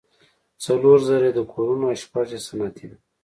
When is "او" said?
1.89-1.97